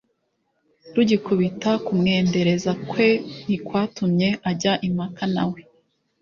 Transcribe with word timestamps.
rugikubita 0.93 1.71
kumwendereza 1.85 2.71
kwe 2.89 3.07
ntikwatumye 3.43 4.29
ajya 4.49 4.73
impaka 4.87 5.23
na 5.35 5.43
we. 5.51 5.61